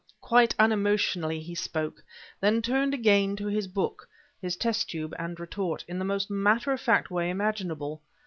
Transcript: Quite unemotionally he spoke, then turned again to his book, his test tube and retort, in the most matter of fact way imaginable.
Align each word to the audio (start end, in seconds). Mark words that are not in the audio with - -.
Quite 0.21 0.55
unemotionally 0.57 1.39
he 1.41 1.53
spoke, 1.53 2.01
then 2.39 2.63
turned 2.63 2.91
again 2.95 3.35
to 3.35 3.45
his 3.45 3.67
book, 3.67 4.09
his 4.41 4.55
test 4.57 4.89
tube 4.89 5.13
and 5.19 5.39
retort, 5.39 5.85
in 5.87 5.99
the 5.99 6.05
most 6.05 6.31
matter 6.31 6.71
of 6.73 6.81
fact 6.81 7.11
way 7.11 7.29
imaginable. 7.29 8.01